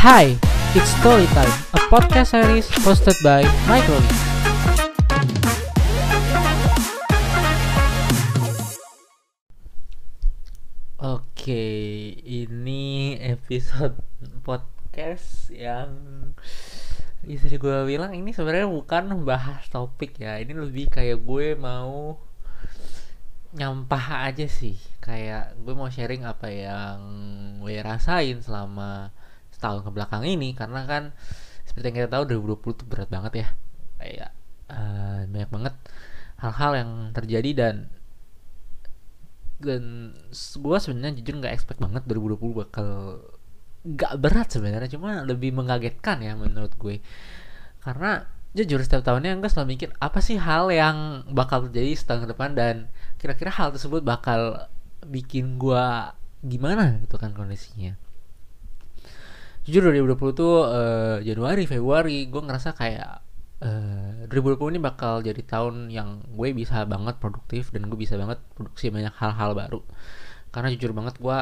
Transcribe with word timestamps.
Hi, 0.00 0.32
it's 0.72 0.96
Storytime, 0.96 1.52
a 1.76 1.80
podcast 1.92 2.32
series 2.32 2.64
hosted 2.80 3.20
by 3.20 3.44
Michael. 3.68 4.00
Oke, 11.04 11.68
ini 12.24 13.20
episode 13.20 14.00
podcast 14.40 15.52
yang 15.52 15.92
bisa 17.20 17.52
gue 17.52 17.78
bilang 17.84 18.16
ini 18.16 18.32
sebenarnya 18.32 18.72
bukan 18.72 19.28
bahas 19.28 19.68
topik 19.68 20.16
ya. 20.16 20.40
Ini 20.40 20.56
lebih 20.56 20.88
kayak 20.88 21.20
gue 21.20 21.60
mau 21.60 22.16
nyampah 23.52 24.32
aja 24.32 24.48
sih. 24.48 24.80
Kayak 25.04 25.60
gue 25.60 25.76
mau 25.76 25.92
sharing 25.92 26.24
apa 26.24 26.48
yang 26.48 26.96
gue 27.60 27.76
rasain 27.84 28.40
selama 28.40 29.19
setahun 29.60 29.84
ke 29.84 29.90
belakang 29.92 30.24
ini 30.24 30.56
karena 30.56 30.88
kan 30.88 31.12
seperti 31.68 31.92
yang 31.92 31.96
kita 32.00 32.10
tahu 32.16 32.24
2020 32.48 32.80
tuh 32.80 32.86
berat 32.88 33.08
banget 33.12 33.32
ya. 33.44 33.48
Kayak 34.00 34.30
uh, 34.72 35.28
banyak 35.28 35.50
banget 35.52 35.74
hal-hal 36.40 36.72
yang 36.72 36.90
terjadi 37.12 37.50
dan 37.52 37.74
dan 39.60 40.16
gue 40.32 40.78
sebenarnya 40.80 41.20
jujur 41.20 41.36
nggak 41.36 41.52
expect 41.52 41.84
banget 41.84 42.00
2020 42.08 42.64
bakal 42.64 43.20
nggak 43.84 44.12
berat 44.16 44.48
sebenarnya 44.48 44.88
cuma 44.96 45.20
lebih 45.24 45.52
mengagetkan 45.52 46.24
ya 46.24 46.32
menurut 46.32 46.72
gue 46.80 47.04
karena 47.84 48.24
jujur 48.56 48.80
setiap 48.80 49.04
tahunnya 49.04 49.36
gue 49.38 49.50
selalu 49.52 49.68
mikir 49.76 49.88
apa 50.00 50.18
sih 50.24 50.40
hal 50.40 50.72
yang 50.72 51.28
bakal 51.30 51.68
terjadi 51.68 51.92
setahun 51.92 52.24
ke 52.24 52.28
depan 52.32 52.50
dan 52.56 52.74
kira-kira 53.20 53.52
hal 53.52 53.72
tersebut 53.76 54.00
bakal 54.00 54.68
bikin 55.06 55.60
gue 55.60 55.86
gimana 56.40 56.98
gitu 57.04 57.20
kan 57.20 57.36
kondisinya 57.36 58.00
jujur 59.70 59.94
2020 59.94 60.34
tuh 60.34 60.66
uh, 60.66 61.22
Januari 61.22 61.62
Februari 61.70 62.26
gue 62.26 62.42
ngerasa 62.42 62.74
kayak 62.74 63.22
uh, 63.62 64.26
2020 64.26 64.74
ini 64.74 64.80
bakal 64.82 65.22
jadi 65.22 65.38
tahun 65.46 65.94
yang 65.94 66.26
gue 66.26 66.50
bisa 66.50 66.82
banget 66.90 67.22
produktif 67.22 67.70
dan 67.70 67.86
gue 67.86 67.94
bisa 67.94 68.18
banget 68.18 68.42
produksi 68.58 68.90
banyak 68.90 69.14
hal-hal 69.14 69.54
baru. 69.54 69.80
Karena 70.50 70.74
jujur 70.74 70.90
banget 70.90 71.22
gue 71.22 71.38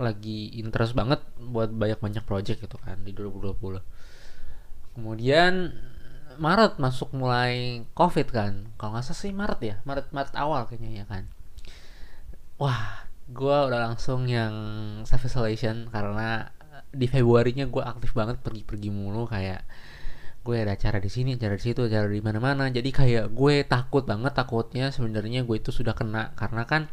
lagi 0.00 0.56
interest 0.56 0.96
banget 0.96 1.20
buat 1.36 1.68
banyak-banyak 1.68 2.24
project 2.24 2.64
gitu 2.64 2.80
kan 2.80 3.02
di 3.04 3.12
2020 3.12 3.58
kemudian 4.94 5.74
Maret 6.40 6.78
masuk 6.78 7.10
mulai 7.12 7.84
COVID 7.92 8.28
kan. 8.32 8.70
Kalau 8.80 8.96
nggak 8.96 9.04
salah 9.04 9.20
sih 9.20 9.32
Maret 9.34 9.60
ya 9.60 9.76
Maret 9.84 10.14
Maret 10.14 10.34
awal 10.38 10.64
kayaknya 10.70 11.02
ya 11.02 11.04
kan. 11.04 11.28
Wah 12.56 13.04
gue 13.30 13.56
udah 13.70 13.90
langsung 13.90 14.26
yang 14.30 14.54
self 15.04 15.26
isolation 15.26 15.90
karena 15.90 16.54
di 16.90 17.06
Februarinya 17.06 17.66
gue 17.70 17.82
aktif 17.82 18.12
banget 18.12 18.42
pergi-pergi 18.42 18.90
mulu 18.90 19.26
kayak 19.30 19.62
gue 20.40 20.56
ada 20.56 20.72
acara 20.72 20.98
di 20.98 21.12
sini, 21.12 21.36
acara 21.36 21.54
di 21.54 21.62
situ, 21.62 21.84
acara 21.84 22.08
di 22.08 22.20
mana-mana. 22.24 22.72
Jadi 22.72 22.90
kayak 22.90 23.30
gue 23.30 23.54
takut 23.68 24.08
banget 24.08 24.32
takutnya 24.32 24.88
sebenarnya 24.88 25.44
gue 25.44 25.56
itu 25.60 25.70
sudah 25.70 25.92
kena 25.92 26.32
karena 26.34 26.64
kan 26.64 26.88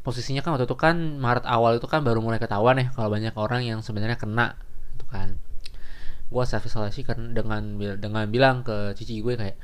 posisinya 0.00 0.40
kan 0.40 0.54
waktu 0.54 0.70
itu 0.70 0.78
kan 0.78 0.96
Maret 1.18 1.44
awal 1.44 1.76
itu 1.76 1.86
kan 1.90 2.00
baru 2.06 2.22
mulai 2.22 2.38
ketahuan 2.38 2.78
ya 2.78 2.88
kalau 2.94 3.10
banyak 3.10 3.34
orang 3.36 3.62
yang 3.66 3.80
sebenarnya 3.84 4.16
kena 4.16 4.56
itu 4.96 5.06
kan. 5.06 5.36
Gue 6.26 6.42
self 6.42 6.66
isolasi 6.66 7.06
kan 7.06 7.36
dengan 7.36 7.78
dengan 7.78 8.24
bilang 8.32 8.66
ke 8.66 8.96
cici 8.98 9.22
gue 9.22 9.36
kayak 9.38 9.58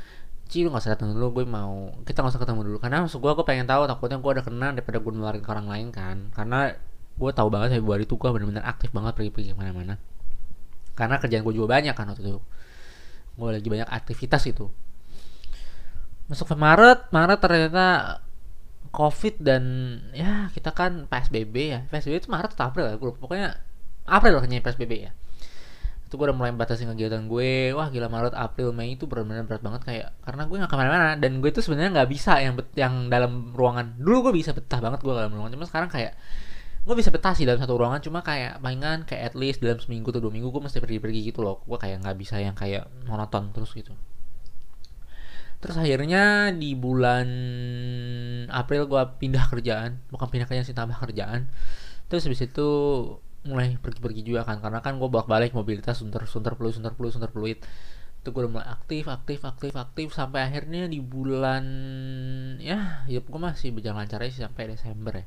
Ci 0.52 0.60
lu 0.60 0.68
gak 0.68 0.84
usah 0.84 0.92
datang 0.92 1.16
dulu 1.16 1.40
gue 1.40 1.48
mau 1.48 1.88
kita 2.04 2.20
gak 2.20 2.36
usah 2.36 2.42
ketemu 2.44 2.60
dulu 2.68 2.76
karena 2.76 3.00
maksud 3.00 3.24
gue 3.24 3.32
gue 3.32 3.46
pengen 3.48 3.64
tahu 3.64 3.88
takutnya 3.88 4.20
gue 4.20 4.30
udah 4.36 4.44
kena 4.44 4.68
daripada 4.76 5.00
gue 5.00 5.12
nularin 5.16 5.40
ke 5.40 5.48
orang 5.48 5.64
lain 5.64 5.88
kan 5.88 6.28
karena 6.36 6.76
gue 7.12 7.30
tahu 7.34 7.48
banget 7.52 7.80
Februari 7.80 8.08
itu 8.08 8.14
gue 8.16 8.28
bener-bener 8.30 8.64
aktif 8.64 8.90
banget 8.92 9.12
pergi-pergi 9.16 9.52
ke 9.52 9.56
mana-mana. 9.56 10.00
Karena 10.96 11.16
kerjaan 11.20 11.44
gue 11.44 11.54
juga 11.56 11.78
banyak 11.78 11.94
kan 11.96 12.08
waktu 12.08 12.24
itu. 12.24 12.40
Gue 13.36 13.48
lagi 13.56 13.68
banyak 13.68 13.88
aktivitas 13.88 14.44
itu 14.48 14.68
masuk 16.30 16.48
ke 16.48 16.56
Maret 16.56 17.12
Maret 17.12 17.38
ternyata 17.44 17.84
COVID 18.92 19.40
dan 19.40 19.62
ya 20.12 20.52
kita 20.52 20.72
kan 20.76 21.08
PSBB 21.08 21.56
ya. 21.72 21.80
PSBB 21.88 22.24
itu 22.24 22.28
Maret 22.28 22.56
atau 22.56 22.68
April 22.68 22.92
ya 22.92 22.96
gue 23.00 23.10
pokoknya 23.16 23.48
April 24.04 24.36
lah 24.36 24.42
kayaknya 24.44 24.64
PSBB 24.64 24.92
ya. 25.08 25.12
Itu 26.08 26.20
gue 26.20 26.28
udah 26.28 26.36
mulai 26.36 26.52
batasi 26.52 26.84
kegiatan 26.84 27.24
gue. 27.24 27.72
Wah 27.72 27.88
gila 27.88 28.12
Maret 28.12 28.36
April 28.36 28.76
Mei 28.76 28.96
itu 28.96 29.08
benar-benar 29.08 29.48
berat 29.48 29.64
banget. 29.64 29.80
Kayak 29.88 30.08
karena 30.24 30.42
gue 30.44 30.56
nggak 30.60 30.70
ke 30.72 30.76
mana-mana 30.76 31.08
dan 31.16 31.32
gue 31.40 31.48
itu 31.48 31.60
sebenarnya 31.64 31.90
nggak 32.00 32.08
bisa 32.12 32.32
yang 32.44 32.54
yang 32.76 32.94
dalam 33.08 33.56
ruangan. 33.56 33.96
Dulu 33.96 34.28
gue 34.28 34.44
bisa 34.44 34.52
betah 34.52 34.80
banget 34.80 35.00
gue 35.00 35.12
dalam 35.12 35.32
ruangan. 35.32 35.52
Cuma 35.56 35.64
sekarang 35.64 35.88
kayak 35.88 36.12
gue 36.82 36.94
bisa 36.98 37.14
betah 37.14 37.30
sih 37.38 37.46
dalam 37.46 37.62
satu 37.62 37.78
ruangan 37.78 38.02
cuma 38.02 38.26
kayak 38.26 38.58
mainan 38.58 39.06
kayak 39.06 39.32
at 39.32 39.34
least 39.38 39.62
dalam 39.62 39.78
seminggu 39.78 40.10
atau 40.10 40.18
dua 40.18 40.34
minggu 40.34 40.50
gue 40.50 40.62
mesti 40.66 40.82
pergi-pergi 40.82 41.30
gitu 41.30 41.46
loh. 41.46 41.62
Gue 41.62 41.78
kayak 41.78 42.02
nggak 42.02 42.16
bisa 42.18 42.42
yang 42.42 42.58
kayak 42.58 42.90
monoton 43.06 43.54
terus 43.54 43.70
gitu. 43.78 43.94
Terus 45.62 45.78
akhirnya 45.78 46.50
di 46.50 46.74
bulan 46.74 47.28
April 48.50 48.90
gue 48.90 49.02
pindah 49.22 49.46
kerjaan 49.46 50.02
bukan 50.10 50.26
pindah 50.26 50.46
kerjaan 50.50 50.66
sih 50.66 50.74
tambah 50.74 50.98
kerjaan. 50.98 51.46
Terus 52.10 52.26
habis 52.26 52.42
itu 52.42 52.68
mulai 53.46 53.78
pergi-pergi 53.78 54.22
juga 54.26 54.42
kan 54.42 54.58
karena 54.58 54.82
kan 54.82 54.98
gue 54.98 55.06
bolak-balik 55.06 55.54
mobilitas 55.54 56.02
sunter 56.02 56.26
sunter 56.26 56.58
peluit 56.58 56.74
sunter 56.74 56.98
peluit 56.98 57.14
sunter 57.14 57.30
peluit. 57.30 57.58
Itu 58.26 58.34
gue 58.34 58.42
udah 58.42 58.52
mulai 58.58 58.66
aktif 58.66 59.06
aktif 59.06 59.46
aktif 59.46 59.72
aktif 59.78 60.10
sampai 60.10 60.50
akhirnya 60.50 60.90
di 60.90 60.98
bulan 60.98 61.62
ya 62.58 63.06
hidup 63.06 63.30
gue 63.30 63.38
masih 63.38 63.70
berjalan 63.70 64.02
lancar 64.02 64.18
sih 64.26 64.42
sampai 64.42 64.74
Desember 64.74 65.14
ya 65.14 65.26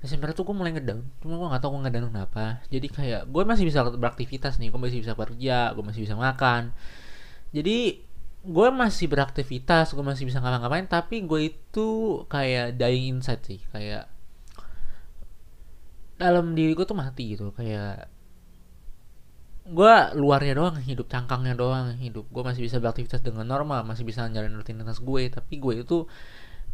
Desember 0.00 0.32
tuh 0.32 0.48
gue 0.48 0.56
mulai 0.56 0.72
ngedown 0.72 1.04
cuma 1.20 1.36
gue 1.36 1.48
gak 1.52 1.60
tau 1.60 1.70
gue 1.76 1.80
ngedown 1.84 2.08
kenapa. 2.08 2.64
Jadi 2.72 2.86
kayak 2.88 3.22
gue 3.28 3.42
masih 3.44 3.64
bisa 3.68 3.84
beraktivitas 3.84 4.56
nih 4.56 4.72
gue 4.72 4.80
masih 4.80 4.98
bisa 5.04 5.12
kerja 5.12 5.76
gue 5.76 5.84
masih 5.84 6.00
bisa 6.08 6.16
makan. 6.16 6.72
Jadi 7.52 8.00
gue 8.40 8.68
masih 8.72 9.06
beraktivitas 9.12 9.92
gue 9.92 10.00
masih 10.00 10.24
bisa 10.24 10.40
ngapa-ngapain 10.40 10.88
tapi 10.88 11.20
gue 11.28 11.52
itu 11.52 11.88
kayak 12.32 12.80
dying 12.80 13.20
inside 13.20 13.44
sih 13.44 13.60
kayak 13.68 14.08
dalam 16.16 16.56
diri 16.56 16.72
gue 16.72 16.86
tuh 16.88 16.96
mati 16.96 17.36
gitu 17.36 17.52
kayak 17.52 18.08
gue 19.68 19.94
luarnya 20.16 20.56
doang 20.56 20.80
hidup 20.80 21.12
cangkangnya 21.12 21.52
doang 21.52 21.92
hidup. 22.00 22.24
Gue 22.32 22.40
masih 22.40 22.64
bisa 22.64 22.80
beraktivitas 22.80 23.20
dengan 23.20 23.44
normal 23.44 23.84
masih 23.84 24.08
bisa 24.08 24.24
nyalain 24.24 24.56
rutinitas 24.56 24.96
gue 25.04 25.28
tapi 25.28 25.60
gue 25.60 25.84
itu 25.84 26.08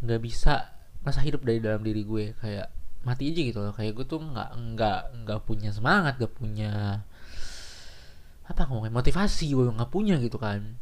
nggak 0.06 0.20
bisa 0.22 0.70
masa 1.02 1.18
hidup 1.26 1.42
dari 1.42 1.58
dalam 1.58 1.82
diri 1.82 2.06
gue 2.06 2.38
kayak 2.38 2.85
mati 3.06 3.30
aja 3.30 3.40
gitu 3.46 3.58
loh. 3.62 3.70
Kayak 3.70 4.02
gue 4.02 4.06
tuh 4.10 4.18
nggak 4.18 4.50
nggak 4.74 5.00
nggak 5.22 5.40
punya 5.46 5.70
semangat 5.70 6.18
nggak 6.18 6.34
punya 6.34 6.72
apa 8.46 8.62
ngomongin 8.66 8.94
motivasi 8.94 9.54
gue 9.54 9.70
nggak 9.70 9.92
punya 9.94 10.18
gitu 10.18 10.36
kan. 10.42 10.74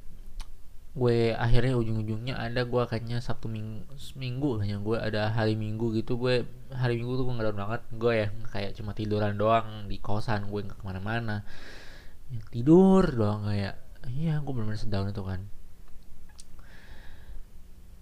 Gue 0.95 1.35
akhirnya 1.35 1.75
ujung-ujungnya 1.77 2.39
ada 2.39 2.65
gue 2.65 2.83
kayaknya 2.89 3.19
sabtu 3.21 3.51
minggu 3.53 3.85
minggu 4.17 4.63
kayaknya 4.63 4.79
gue 4.81 4.97
ada 4.97 5.23
hari 5.37 5.59
minggu 5.59 5.91
gitu 6.01 6.17
gue 6.17 6.47
hari 6.73 6.97
minggu 6.97 7.21
tuh 7.21 7.25
gue 7.29 7.35
nggak 7.37 7.53
banget. 7.53 7.83
Gue 8.01 8.13
ya 8.25 8.29
kayak 8.49 8.73
cuma 8.81 8.97
tiduran 8.97 9.37
doang 9.37 9.85
di 9.91 10.01
kosan 10.01 10.49
gue 10.49 10.61
nggak 10.65 10.81
ke 10.81 10.85
mana-mana. 10.87 11.45
Tidur 12.49 13.05
doang 13.13 13.45
kayak 13.47 13.77
iya 14.17 14.41
gue 14.41 14.53
benar-benar 14.53 14.81
sedown 14.81 15.13
itu 15.13 15.23
kan. 15.23 15.41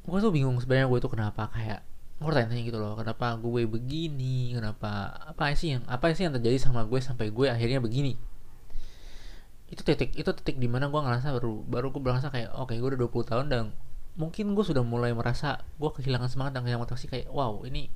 Gue 0.02 0.18
tuh 0.18 0.34
bingung 0.34 0.58
sebenarnya 0.58 0.90
gue 0.90 0.98
tuh 1.00 1.12
kenapa 1.14 1.48
kayak 1.54 1.91
tanya 2.30 2.62
gitu 2.62 2.78
loh 2.78 2.94
kenapa 2.94 3.34
gue 3.42 3.66
begini? 3.66 4.54
Kenapa 4.54 5.10
apa 5.34 5.50
sih 5.58 5.74
yang 5.74 5.82
apa 5.90 6.14
sih 6.14 6.22
yang 6.30 6.34
terjadi 6.38 6.62
sama 6.62 6.86
gue 6.86 7.02
sampai 7.02 7.34
gue 7.34 7.50
akhirnya 7.50 7.82
begini? 7.82 8.14
Itu 9.66 9.82
titik 9.82 10.14
itu 10.14 10.30
titik 10.30 10.62
di 10.62 10.70
mana 10.70 10.86
gue 10.86 11.00
ngerasa 11.02 11.34
baru 11.34 11.66
baru 11.66 11.90
gue 11.90 12.02
berasa 12.04 12.30
kayak 12.30 12.54
oke 12.54 12.70
okay, 12.70 12.78
gue 12.78 12.88
udah 12.94 13.00
20 13.10 13.30
tahun 13.34 13.46
dan 13.50 13.62
mungkin 14.14 14.52
gue 14.54 14.62
sudah 14.62 14.84
mulai 14.84 15.10
merasa 15.16 15.64
gue 15.80 15.90
kehilangan 15.90 16.28
semangat 16.28 16.52
dan 16.54 16.62
kehilangan 16.68 16.84
motivasi 16.86 17.06
kayak 17.10 17.28
wow 17.32 17.64
ini 17.66 17.88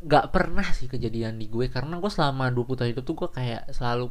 gak 0.00 0.32
pernah 0.32 0.64
sih 0.72 0.88
kejadian 0.88 1.36
di 1.36 1.46
gue. 1.48 1.68
Karena 1.68 2.00
gue 2.00 2.10
selama 2.10 2.48
20 2.48 2.78
tahun 2.80 2.90
itu 2.96 3.02
tuh 3.04 3.14
gue 3.16 3.28
kayak 3.28 3.68
selalu 3.72 4.08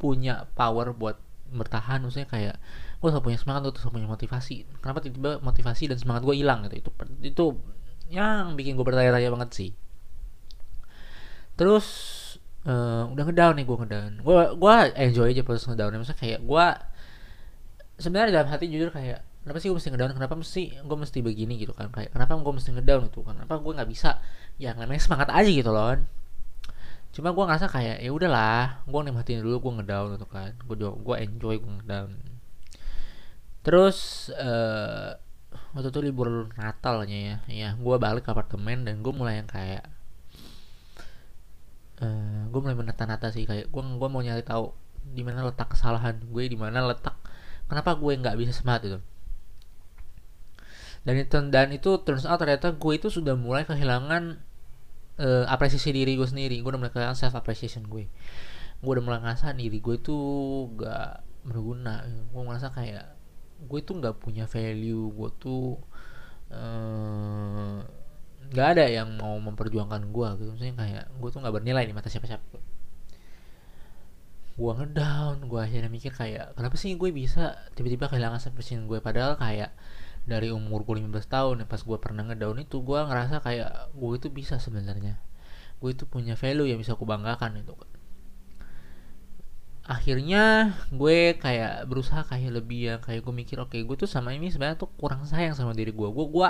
punya 0.00 0.48
power 0.56 0.96
buat 0.96 1.20
bertahan. 1.52 2.00
Maksudnya 2.04 2.28
kayak 2.28 2.56
gue 3.00 3.08
selalu 3.12 3.24
punya 3.32 3.38
semangat 3.40 3.60
tuh 3.68 3.84
selalu 3.84 3.94
punya 4.00 4.08
motivasi. 4.08 4.56
Kenapa 4.80 4.98
tiba-tiba 5.04 5.44
motivasi 5.44 5.92
dan 5.92 5.98
semangat 6.00 6.24
gue 6.24 6.36
hilang 6.36 6.64
gitu? 6.68 6.88
Itu 6.88 6.90
itu 7.20 7.44
yang 8.12 8.54
bikin 8.54 8.78
gue 8.78 8.86
bertanya-tanya 8.86 9.30
banget 9.32 9.50
sih. 9.54 9.70
Terus 11.56 11.86
uh, 12.68 13.08
udah 13.10 13.24
ngedown 13.26 13.54
nih 13.58 13.64
gue 13.64 13.76
ngedown. 13.76 14.12
Gue 14.22 14.40
gue 14.54 14.74
enjoy 14.94 15.26
aja 15.32 15.42
proses 15.42 15.66
ngedownnya. 15.66 15.98
Maksudnya 16.02 16.20
kayak 16.20 16.40
gue 16.44 16.66
sebenarnya 17.96 18.42
dalam 18.42 18.48
hati 18.52 18.68
jujur 18.68 18.92
kayak 18.92 19.24
kenapa 19.42 19.58
sih 19.58 19.68
gue 19.72 19.76
mesti 19.78 19.90
ngedown? 19.90 20.12
Kenapa 20.14 20.34
mesti 20.36 20.62
gue 20.76 20.96
mesti 20.96 21.18
begini 21.24 21.54
gitu 21.58 21.72
kan? 21.72 21.88
Kayak 21.90 22.14
kenapa 22.14 22.36
gue 22.38 22.54
mesti 22.54 22.70
ngedown 22.76 23.02
itu 23.08 23.20
kenapa 23.24 23.54
gue 23.58 23.72
nggak 23.72 23.90
bisa? 23.90 24.20
Ya 24.60 24.76
namanya 24.76 25.02
semangat 25.02 25.28
aja 25.32 25.50
gitu 25.50 25.72
loh 25.72 25.96
cuma 27.16 27.32
gue 27.32 27.44
ngerasa 27.48 27.72
kayak 27.72 28.04
ya 28.04 28.12
udahlah 28.12 28.84
gue 28.84 29.00
nikmatin 29.08 29.40
dulu 29.40 29.56
gue 29.56 29.72
ngedown 29.80 30.20
gitu 30.20 30.28
kan. 30.28 30.52
Gue 30.68 30.76
gue 30.76 31.16
enjoy 31.24 31.56
gue 31.56 31.72
ngedown. 31.80 32.12
Terus 33.64 34.28
uh, 34.36 35.16
waktu 35.76 35.92
itu 35.92 36.00
libur 36.00 36.48
Natalnya 36.56 37.18
ya. 37.20 37.36
Ya 37.52 37.68
gue 37.76 37.96
balik 38.00 38.24
ke 38.24 38.30
apartemen 38.32 38.88
dan 38.88 39.04
gue 39.04 39.12
mulai 39.12 39.44
yang 39.44 39.48
kayak 39.48 39.84
uh, 42.00 42.48
gue 42.48 42.60
mulai 42.64 42.76
menata-nata 42.76 43.28
sih. 43.28 43.44
Kayak 43.44 43.68
gue 43.68 43.82
gue 43.84 44.08
mau 44.08 44.24
nyari 44.24 44.40
tahu 44.40 44.72
di 45.06 45.22
mana 45.22 45.44
letak 45.44 45.76
kesalahan 45.76 46.18
gue 46.18 46.44
di 46.50 46.58
mana 46.58 46.82
letak 46.82 47.14
kenapa 47.70 47.94
gue 47.94 48.10
nggak 48.18 48.34
bisa 48.42 48.50
semangat 48.50 48.90
itu 48.90 48.98
dan 51.06 51.14
itu 51.22 51.38
dan 51.54 51.70
itu 51.70 51.90
turns 52.02 52.26
out 52.26 52.42
ternyata 52.42 52.74
gue 52.74 52.92
itu 52.98 53.06
sudah 53.06 53.38
mulai 53.38 53.62
kehilangan 53.62 54.42
uh, 55.22 55.44
apresiasi 55.46 55.94
diri 55.94 56.18
gue 56.18 56.28
sendiri. 56.28 56.58
Gue 56.60 56.74
udah 56.74 56.82
mulai 56.82 56.92
kehilangan 56.92 57.14
self 57.14 57.38
appreciation 57.38 57.86
gue. 57.86 58.10
Gue 58.82 58.90
udah 58.90 59.04
mulai 59.06 59.20
ngerasa 59.22 59.54
diri 59.56 59.78
gue 59.78 59.94
itu 59.96 60.16
gak 60.76 61.22
berguna. 61.46 62.04
Gue 62.34 62.42
merasa 62.42 62.74
kayak 62.74 63.15
gue 63.56 63.80
tuh 63.80 63.94
nggak 63.96 64.20
punya 64.20 64.44
value 64.44 65.08
gue 65.16 65.30
tuh 65.40 65.80
nggak 68.52 68.66
uh, 68.68 68.72
ada 68.76 68.84
yang 68.86 69.16
mau 69.18 69.34
memperjuangkan 69.40 70.12
gue 70.12 70.28
gitu. 70.38 70.50
Maksudnya 70.54 70.74
kayak 70.76 71.04
gue 71.18 71.28
tuh 71.32 71.40
nggak 71.42 71.54
bernilai 71.54 71.84
di 71.88 71.94
mata 71.96 72.12
siapa-siapa. 72.12 72.44
Gue 74.56 74.72
ngedown 74.72 75.48
gue 75.48 75.60
akhirnya 75.60 75.90
mikir 75.92 76.12
kayak 76.16 76.56
kenapa 76.56 76.76
sih 76.80 76.96
gue 76.96 77.10
bisa 77.12 77.56
tiba-tiba 77.76 78.08
kehilangan 78.08 78.40
self 78.40 78.56
gue? 78.60 78.98
Padahal 79.02 79.36
kayak 79.36 79.74
dari 80.26 80.50
umur 80.50 80.82
gue 80.82 80.98
15 81.02 81.12
tahun 81.30 81.54
pas 81.70 81.80
gue 81.82 81.98
pernah 82.02 82.26
ngedown 82.26 82.62
itu 82.64 82.82
gue 82.82 82.98
ngerasa 82.98 83.42
kayak 83.42 83.94
gue 83.94 84.10
itu 84.16 84.28
bisa 84.30 84.56
sebenarnya. 84.62 85.18
Gue 85.82 85.92
itu 85.92 86.08
punya 86.08 86.38
value 86.38 86.68
yang 86.70 86.80
bisa 86.80 86.96
aku 86.96 87.04
banggakan 87.04 87.60
itu 87.60 87.74
akhirnya 89.86 90.74
gue 90.90 91.38
kayak 91.38 91.86
berusaha 91.86 92.26
kayak 92.26 92.58
lebih 92.58 92.90
ya 92.90 92.94
kayak 92.98 93.22
gue 93.22 93.34
mikir 93.34 93.56
oke 93.62 93.70
okay, 93.70 93.86
gue 93.86 93.94
tuh 93.94 94.10
sama 94.10 94.34
ini 94.34 94.50
sebenarnya 94.50 94.82
tuh 94.82 94.90
kurang 94.98 95.22
sayang 95.30 95.54
sama 95.54 95.78
diri 95.78 95.94
gue. 95.94 96.08
Gue 96.10 96.26
gue 96.26 96.48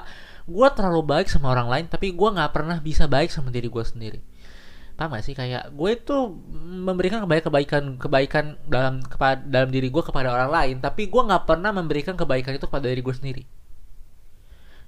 gue 0.49 0.69
terlalu 0.73 1.05
baik 1.05 1.29
sama 1.29 1.53
orang 1.53 1.69
lain 1.69 1.85
tapi 1.85 2.17
gue 2.17 2.29
nggak 2.33 2.51
pernah 2.57 2.81
bisa 2.81 3.05
baik 3.05 3.29
sama 3.29 3.53
diri 3.53 3.69
gue 3.69 3.85
sendiri. 3.85 4.21
Paham 4.97 5.13
gak 5.13 5.29
sih? 5.29 5.37
Kayak 5.37 5.77
gue 5.77 5.93
tuh 6.01 6.33
memberikan 6.89 7.21
kebaikan 7.29 7.45
kebaikan 7.45 7.85
kebaikan 8.01 8.45
dalam 8.65 9.05
kepada 9.05 9.45
dalam 9.45 9.69
diri 9.69 9.93
gue 9.93 10.01
kepada 10.01 10.33
orang 10.33 10.49
lain 10.49 10.77
tapi 10.81 11.13
gue 11.13 11.23
nggak 11.29 11.45
pernah 11.45 11.69
memberikan 11.77 12.17
kebaikan 12.17 12.57
itu 12.57 12.65
kepada 12.65 12.89
diri 12.89 13.05
gue 13.05 13.15
sendiri. 13.15 13.43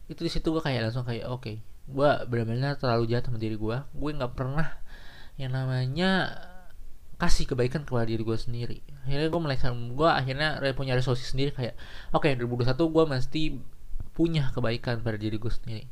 Itu 0.09 0.25
di 0.25 0.33
situ 0.33 0.49
gue 0.49 0.65
kayak 0.65 0.89
langsung 0.89 1.05
kayak 1.05 1.29
oke 1.29 1.45
okay, 1.45 1.61
gue 1.85 2.11
benar-benar 2.25 2.81
terlalu 2.81 3.13
jahat 3.13 3.29
sama 3.29 3.37
diri 3.37 3.61
gue. 3.61 3.77
Gue 3.93 4.11
nggak 4.17 4.33
pernah 4.33 4.81
yang 5.37 5.53
namanya 5.53 6.33
kasih 7.19 7.51
kebaikan 7.51 7.83
kepada 7.83 8.07
diri 8.07 8.23
gue 8.23 8.39
sendiri. 8.39 8.79
Akhirnya 9.03 9.27
gue 9.27 9.41
mulai 9.43 9.59
gue 9.59 10.09
akhirnya 10.09 10.63
punya 10.79 10.95
resolusi 10.95 11.27
sendiri 11.27 11.51
kayak 11.51 11.75
oke 12.15 12.31
okay, 12.31 12.39
2021 12.39 12.95
gue 12.95 13.05
mesti 13.11 13.43
punya 14.15 14.55
kebaikan 14.55 15.03
pada 15.03 15.19
diri 15.19 15.35
gue 15.35 15.51
sendiri. 15.51 15.85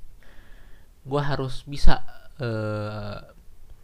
Gue 1.02 1.22
harus 1.22 1.66
bisa 1.66 2.06
uh, 2.38 3.18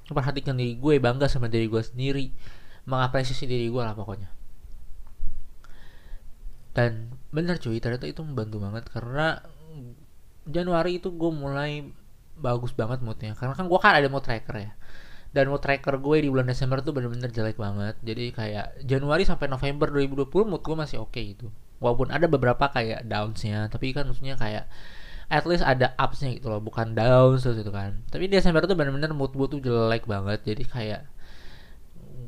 memperhatikan 0.07 0.55
diri 0.55 0.79
gue 0.79 1.03
bangga 1.03 1.27
sama 1.27 1.51
diri 1.51 1.67
gue 1.67 1.83
sendiri 1.83 2.31
mengapresiasi 2.87 3.51
diri 3.51 3.67
gue 3.67 3.83
lah 3.83 3.99
pokoknya. 3.99 4.31
Dan 6.79 7.19
bener 7.35 7.59
cuy 7.59 7.83
ternyata 7.83 8.07
itu 8.07 8.23
membantu 8.23 8.63
banget 8.63 8.87
karena 8.87 9.43
Januari 10.47 11.03
itu 11.03 11.11
gue 11.11 11.31
mulai 11.35 11.91
bagus 12.39 12.71
banget 12.71 13.03
moodnya. 13.03 13.35
Karena 13.35 13.59
kan 13.59 13.67
gue 13.67 13.79
kan 13.83 13.99
ada 13.99 14.07
mood 14.07 14.23
tracker 14.23 14.63
ya 14.63 14.73
dan 15.33 15.49
mood 15.49 15.65
tracker 15.65 15.97
gue 15.97 16.17
di 16.21 16.29
bulan 16.29 16.45
Desember 16.45 16.85
tuh 16.85 16.93
bener-bener 16.93 17.33
jelek 17.33 17.57
banget. 17.57 17.97
Jadi 18.05 18.37
kayak 18.37 18.85
Januari 18.85 19.25
sampai 19.25 19.49
November 19.49 19.89
2020 19.89 20.29
mood 20.45 20.61
gue 20.61 20.77
masih 20.77 21.01
oke 21.01 21.17
okay 21.17 21.33
gitu. 21.33 21.49
Walaupun 21.81 22.13
ada 22.13 22.29
beberapa 22.29 22.69
kayak 22.69 23.09
downsnya 23.09 23.73
tapi 23.73 23.97
kan 23.97 24.05
maksudnya 24.07 24.37
kayak 24.37 24.69
at 25.33 25.49
least 25.49 25.65
ada 25.65 25.97
upsnya 25.97 26.37
gitu 26.37 26.53
loh 26.53 26.61
bukan 26.61 26.93
down 26.93 27.41
terus 27.41 27.57
itu 27.57 27.73
kan. 27.73 28.05
Tapi 28.13 28.29
Desember 28.29 28.61
tuh 28.69 28.77
bener-bener 28.77 29.17
mood 29.17 29.33
gue 29.33 29.49
tuh 29.49 29.61
jelek 29.65 30.05
banget. 30.05 30.45
Jadi 30.45 30.69
kayak 30.69 31.09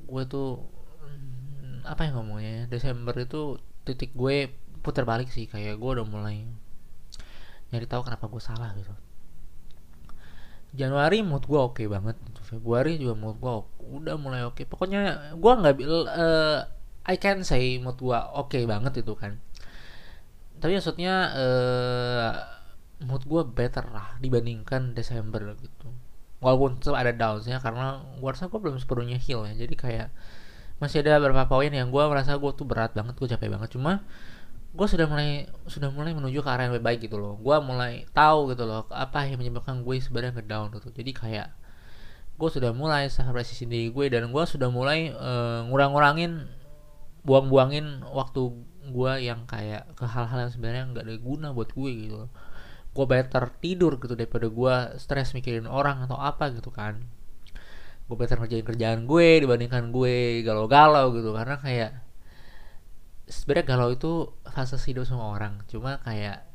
gue 0.09 0.23
tuh 0.25 0.65
hmm, 1.05 1.85
apa 1.85 2.09
yang 2.09 2.25
ngomongnya 2.25 2.73
Desember 2.73 3.12
itu 3.21 3.61
titik 3.85 4.17
gue 4.17 4.49
putar 4.81 5.05
balik 5.05 5.29
sih. 5.29 5.45
Kayak 5.45 5.77
gue 5.77 5.91
udah 6.01 6.09
mulai 6.09 6.49
nyari 7.69 7.85
tahu 7.85 8.01
kenapa 8.09 8.33
gue 8.33 8.41
salah 8.41 8.73
gitu. 8.81 8.97
Januari 10.73 11.21
mood 11.21 11.45
gue 11.45 11.61
oke 11.61 11.79
okay 11.79 11.87
banget 11.87 12.17
Februari 12.44 13.00
juga 13.00 13.17
mood 13.17 13.41
gue 13.41 13.55
udah 13.85 14.14
mulai 14.20 14.44
oke 14.44 14.61
okay. 14.61 14.64
pokoknya 14.69 15.32
gue 15.35 15.52
nggak 15.52 15.75
uh, 15.81 16.61
I 17.05 17.17
can 17.20 17.44
say 17.44 17.76
mood 17.76 18.00
gue 18.00 18.17
oke 18.17 18.52
okay 18.52 18.64
banget 18.64 19.05
itu 19.05 19.12
kan. 19.17 19.37
Tapi 20.61 20.81
maksudnya 20.81 21.14
uh, 21.37 22.31
mood 23.05 23.25
gue 23.29 23.43
better 23.44 23.85
lah 23.93 24.17
dibandingkan 24.20 24.96
Desember 24.96 25.52
gitu. 25.61 25.93
Walaupun 26.41 26.81
tetap 26.81 26.96
ada 26.96 27.12
downsnya 27.12 27.61
karena 27.61 28.00
gue 28.17 28.29
rasa 28.29 28.49
gue 28.49 28.61
belum 28.61 28.81
sepenuhnya 28.81 29.20
heal 29.20 29.44
ya. 29.44 29.52
Jadi 29.52 29.75
kayak 29.76 30.08
masih 30.81 31.05
ada 31.05 31.20
beberapa 31.20 31.44
poin 31.49 31.69
yang 31.69 31.93
gue 31.93 32.05
merasa 32.08 32.37
gue 32.41 32.50
tuh 32.56 32.64
berat 32.64 32.96
banget 32.96 33.12
gue 33.20 33.29
capek 33.37 33.49
banget. 33.52 33.69
Cuma 33.76 34.00
gue 34.75 34.87
sudah 34.88 35.06
mulai 35.06 35.46
sudah 35.69 35.93
mulai 35.93 36.17
menuju 36.17 36.41
ke 36.43 36.49
arah 36.49 36.67
yang 36.67 36.75
lebih 36.75 36.88
baik 36.88 37.00
gitu 37.05 37.20
loh. 37.20 37.37
Gue 37.37 37.56
mulai 37.61 38.08
tahu 38.17 38.56
gitu 38.56 38.64
loh 38.64 38.88
apa 38.88 39.29
yang 39.29 39.37
menyebabkan 39.37 39.85
gue 39.85 40.00
sebenarnya 40.00 40.41
ngedown 40.41 40.73
gitu. 40.73 40.88
Jadi 40.88 41.12
kayak 41.12 41.49
gue 42.44 42.50
sudah 42.61 42.76
mulai 42.76 43.08
sahabat 43.08 43.49
diri 43.49 43.88
gue 43.88 44.06
dan 44.12 44.29
gue 44.29 44.44
sudah 44.44 44.69
mulai 44.69 45.17
uh, 45.17 45.64
ngurang-ngurangin 45.73 46.44
buang-buangin 47.25 48.05
waktu 48.12 48.52
gue 48.85 49.12
yang 49.25 49.49
kayak 49.49 49.88
ke 49.96 50.05
hal-hal 50.05 50.44
yang 50.44 50.52
sebenarnya 50.52 50.85
nggak 50.93 51.05
ada 51.08 51.17
guna 51.17 51.49
buat 51.56 51.73
gue 51.73 51.91
gitu 52.05 52.29
gue 52.94 53.06
better 53.11 53.50
tidur 53.58 53.99
gitu 53.99 54.14
daripada 54.14 54.46
gue 54.46 54.75
stres 55.02 55.35
mikirin 55.35 55.67
orang 55.67 56.06
atau 56.06 56.14
apa 56.14 56.55
gitu 56.55 56.70
kan. 56.70 57.02
Gue 58.06 58.17
better 58.17 58.38
ngerjain 58.38 58.62
kerjaan 58.62 59.00
gue 59.11 59.43
dibandingkan 59.43 59.91
gue 59.91 60.46
galau-galau 60.46 61.11
gitu 61.19 61.35
karena 61.35 61.58
kayak 61.58 61.91
sebenarnya 63.26 63.67
galau 63.67 63.91
itu 63.91 64.31
fase 64.46 64.79
hidup 64.87 65.11
semua 65.11 65.35
orang. 65.35 65.67
Cuma 65.67 65.99
kayak 66.06 66.46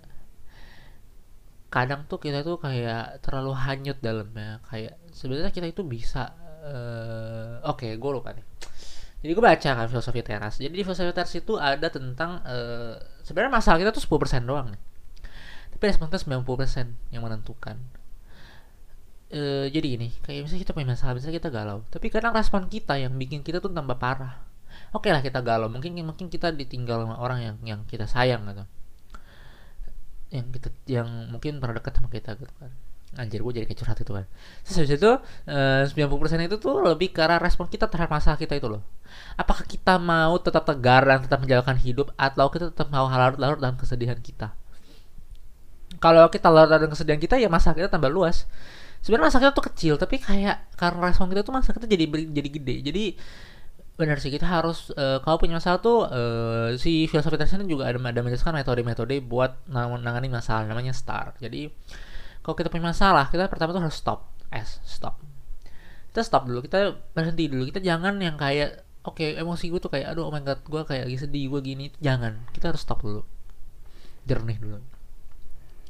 kadang 1.70 2.10
tuh 2.10 2.18
kita 2.18 2.42
tuh 2.42 2.58
kayak 2.58 3.22
terlalu 3.22 3.54
hanyut 3.54 3.98
dalamnya. 4.02 4.60
Kayak 4.66 4.98
sebenarnya 5.14 5.54
kita 5.54 5.70
itu 5.70 5.86
bisa 5.86 6.34
uh, 6.66 7.62
oke 7.64 7.86
okay, 7.86 7.92
gue 7.96 8.12
lupa 8.12 8.34
nih. 8.34 8.46
Jadi 9.20 9.32
gue 9.36 9.44
baca 9.44 9.70
kan 9.78 9.88
filosofi 9.88 10.22
teras. 10.26 10.58
Jadi 10.58 10.74
di 10.74 10.84
filosofi 10.84 11.14
teras 11.14 11.32
itu 11.38 11.54
ada 11.62 11.88
tentang 11.94 12.42
uh, 12.42 12.98
sebenarnya 13.22 13.54
masalah 13.54 13.78
kita 13.78 13.94
tuh 13.94 14.02
10% 14.02 14.50
doang 14.50 14.74
nih. 14.74 14.82
Tapi 15.78 15.84
respon 15.86 16.10
kita 16.10 16.26
90% 16.26 17.14
yang 17.14 17.22
menentukan. 17.24 17.78
Uh, 19.30 19.70
jadi 19.70 20.02
ini 20.02 20.10
kayak 20.26 20.50
misalnya 20.50 20.62
kita 20.66 20.74
punya 20.74 20.88
masalah 20.98 21.14
misalnya 21.14 21.38
kita 21.38 21.50
galau. 21.54 21.86
Tapi 21.94 22.10
kadang 22.10 22.34
respon 22.34 22.66
kita 22.66 22.98
yang 22.98 23.14
bikin 23.14 23.46
kita 23.46 23.62
tuh 23.62 23.70
tambah 23.70 24.02
parah. 24.02 24.42
Oke 24.90 25.06
okay 25.06 25.12
lah 25.14 25.22
kita 25.22 25.46
galau. 25.46 25.70
Mungkin 25.70 25.94
mungkin 26.02 26.34
kita 26.34 26.50
ditinggal 26.50 27.06
sama 27.06 27.22
orang 27.22 27.40
yang 27.46 27.56
yang 27.62 27.80
kita 27.86 28.10
sayang 28.10 28.42
gitu 28.50 28.66
yang 30.30 30.46
kita 30.54 30.70
yang 30.86 31.10
mungkin 31.34 31.58
pernah 31.58 31.82
dekat 31.82 31.98
sama 31.98 32.10
kita 32.10 32.38
gitu 32.38 32.54
kan. 32.62 32.72
Anjir 33.18 33.42
gue 33.42 33.54
jadi 33.58 33.66
kayak 33.66 33.80
curhat 33.82 33.98
itu 33.98 34.14
kan. 34.14 34.26
Terus 34.62 34.90
itu 34.94 35.12
eh, 35.50 36.06
puluh 36.06 36.22
persen 36.22 36.46
itu 36.46 36.62
tuh 36.62 36.78
lebih 36.86 37.10
ke 37.10 37.26
arah 37.26 37.42
respon 37.42 37.66
kita 37.66 37.90
terhadap 37.90 38.14
masalah 38.14 38.38
kita 38.38 38.54
itu 38.54 38.70
loh. 38.70 38.86
Apakah 39.34 39.66
kita 39.66 39.98
mau 39.98 40.38
tetap 40.38 40.70
tegar 40.70 41.02
dan 41.02 41.26
tetap 41.26 41.42
menjalankan 41.42 41.78
hidup 41.82 42.14
atau 42.14 42.46
kita 42.54 42.70
tetap 42.70 42.94
mau 42.94 43.10
larut-larut 43.10 43.58
dalam 43.58 43.74
kesedihan 43.82 44.22
kita? 44.22 44.54
Kalau 45.98 46.30
kita 46.30 46.54
larut 46.54 46.70
dalam 46.70 46.94
kesedihan 46.94 47.18
kita 47.18 47.42
ya 47.42 47.50
masalah 47.50 47.74
kita 47.74 47.90
tambah 47.90 48.14
luas. 48.14 48.46
Sebenarnya 49.02 49.34
masalah 49.34 49.42
kita 49.50 49.54
tuh 49.58 49.66
kecil 49.74 49.94
tapi 49.98 50.22
kayak 50.22 50.78
karena 50.78 51.10
respon 51.10 51.34
kita 51.34 51.42
tuh 51.42 51.56
masalah 51.56 51.82
kita 51.82 51.90
jadi 51.90 52.06
jadi 52.30 52.50
gede. 52.62 52.76
Jadi 52.86 53.04
benar 54.00 54.16
sih 54.24 54.32
kita 54.32 54.48
harus 54.48 54.96
uh, 54.96 55.20
kalau 55.20 55.36
punya 55.36 55.60
masalah 55.60 55.84
tuh 55.84 56.08
uh, 56.08 56.72
si 56.80 57.04
filosofi 57.12 57.36
tersebut 57.36 57.68
juga 57.68 57.84
ada 57.92 58.00
ada 58.00 58.24
menjelaskan 58.24 58.56
metode-metode 58.56 59.20
buat 59.28 59.60
menangani 59.68 60.32
masalah 60.32 60.64
namanya 60.64 60.96
STAR. 60.96 61.36
Jadi 61.36 61.68
kalau 62.40 62.56
kita 62.56 62.72
punya 62.72 62.96
masalah 62.96 63.28
kita 63.28 63.52
pertama 63.52 63.76
tuh 63.76 63.84
harus 63.84 64.00
stop 64.00 64.32
S 64.56 64.80
stop. 64.88 65.20
Kita 66.16 66.24
stop 66.24 66.48
dulu 66.48 66.64
kita 66.64 66.96
berhenti 67.12 67.52
dulu. 67.52 67.68
Kita 67.68 67.84
jangan 67.84 68.16
yang 68.24 68.40
kayak 68.40 68.88
oke 69.04 69.20
okay, 69.20 69.36
emosi 69.36 69.68
gue 69.68 69.84
tuh 69.84 69.92
kayak 69.92 70.16
aduh 70.16 70.32
oh 70.32 70.34
my 70.34 70.48
god 70.48 70.64
gue 70.64 70.82
kayak 70.88 71.04
lagi 71.12 71.20
sedih 71.20 71.52
gue 71.52 71.60
gini. 71.60 71.92
Jangan 72.00 72.48
kita 72.56 72.72
harus 72.72 72.80
stop 72.80 73.04
dulu. 73.04 73.28
Jernih 74.24 74.64
dulu. 74.64 74.80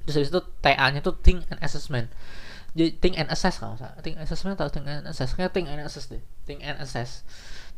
Terus 0.09 0.15
habis 0.17 0.29
itu 0.33 0.41
TA 0.65 0.89
nya 0.89 1.05
tuh 1.05 1.13
think 1.21 1.45
and 1.53 1.61
assessment. 1.61 2.09
Jadi 2.73 2.89
think 2.97 3.21
and 3.21 3.29
assess 3.29 3.61
kalau 3.61 3.77
salah. 3.77 4.01
Think 4.01 4.17
assessment 4.17 4.57
atau 4.57 4.73
think 4.73 4.89
and 4.89 5.05
assess? 5.05 5.37
Kayak 5.37 5.53
think 5.53 5.69
and 5.69 5.85
assess 5.85 6.09
deh. 6.09 6.25
Think 6.49 6.65
and 6.65 6.81
assess 6.81 7.21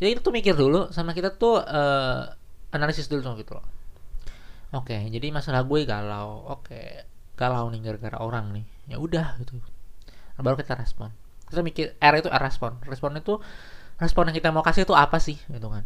jadi 0.02 0.18
kita 0.18 0.26
tuh 0.26 0.34
mikir 0.34 0.58
dulu 0.58 0.90
sama 0.90 1.14
kita 1.14 1.38
tuh 1.38 1.62
uh, 1.62 2.26
analisis 2.74 3.06
dulu 3.06 3.22
sama 3.22 3.38
gitu 3.38 3.54
loh. 3.54 3.66
Oke 4.74 4.98
okay, 4.98 5.02
jadi 5.14 5.30
masalah 5.30 5.62
gue 5.62 5.86
galau. 5.86 6.50
Oke 6.50 6.74
okay, 6.74 6.86
galau 7.38 7.70
nih 7.70 7.86
gara-gara 7.86 8.18
orang 8.18 8.50
nih. 8.50 8.66
Ya 8.90 8.98
udah 8.98 9.38
gitu. 9.38 9.62
Baru 10.42 10.58
kita 10.58 10.74
respon. 10.74 11.14
Kita 11.46 11.62
mikir 11.62 11.94
R 12.02 12.14
itu 12.18 12.34
R 12.34 12.42
respon. 12.42 12.82
Respon 12.90 13.14
itu 13.14 13.38
respon 14.02 14.34
yang 14.34 14.36
kita 14.42 14.50
mau 14.50 14.66
kasih 14.66 14.90
itu 14.90 14.98
apa 14.98 15.22
sih 15.22 15.38
gitu 15.38 15.70
kan? 15.70 15.86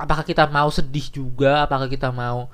Apakah 0.00 0.24
kita 0.24 0.48
mau 0.48 0.72
sedih 0.72 1.12
juga? 1.12 1.68
Apakah 1.68 1.92
kita 1.92 2.08
mau 2.08 2.48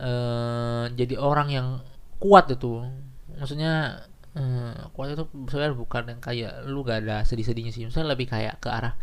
uh, 0.00 0.84
jadi 0.96 1.20
orang 1.20 1.48
yang 1.52 1.68
kuat 2.16 2.48
itu? 2.48 2.88
Maksudnya 3.36 4.06
uh, 4.32 4.88
kuat 4.96 5.12
itu 5.12 5.28
sebenarnya 5.28 5.76
bukan 5.76 6.02
yang 6.08 6.20
kayak 6.24 6.64
lu 6.64 6.80
gak 6.88 7.04
ada 7.04 7.20
sedih-sedihnya 7.28 7.74
sih. 7.76 7.84
Misalnya 7.84 8.16
lebih 8.16 8.32
kayak 8.32 8.64
ke 8.64 8.72
arah 8.72 8.96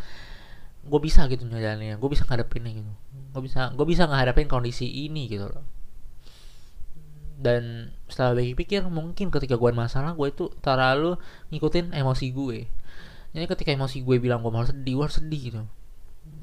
gue 0.86 1.00
bisa 1.02 1.26
gitu 1.26 1.50
nyadarinnya 1.50 1.98
gue 1.98 2.10
bisa 2.10 2.24
ngadepinnya 2.30 2.72
gitu. 2.78 2.92
Gue 3.34 3.42
bisa 3.50 3.74
gue 3.74 3.86
bisa 3.90 4.06
ngadepin 4.06 4.46
kondisi 4.46 4.86
ini 4.86 5.26
gitu 5.26 5.50
loh. 5.50 5.66
Dan 7.36 7.92
setelah 8.08 8.38
pikir 8.38 8.86
mungkin 8.88 9.34
ketika 9.34 9.58
gue 9.58 9.72
masalah 9.74 10.14
gue 10.14 10.28
itu 10.30 10.54
terlalu 10.62 11.18
ngikutin 11.50 11.92
emosi 11.92 12.26
gue. 12.32 12.58
Jadi 13.36 13.46
ketika 13.52 13.70
emosi 13.76 14.06
gue 14.06 14.16
bilang 14.22 14.40
gue 14.46 14.52
malah 14.54 14.70
sedih 14.72 14.94
gue 14.96 15.04
harus 15.04 15.18
sedih 15.20 15.42
gitu. 15.52 15.62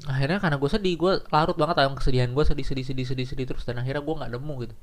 Akhirnya 0.05 0.37
karena 0.43 0.59
gue 0.59 0.69
sedih 0.69 0.93
gue 0.99 1.13
larut 1.31 1.55
banget 1.55 1.75
dalam 1.79 1.95
kesedihan 1.95 2.29
gue 2.29 2.43
sedih 2.43 2.67
sedih 2.67 2.85
sedih 2.85 3.07
sedih 3.07 3.27
sedih 3.27 3.45
terus 3.47 3.63
dan 3.63 3.79
akhirnya 3.79 4.03
gue 4.03 4.13
nggak 4.13 4.31
nemu 4.35 4.53
gitu. 4.67 4.75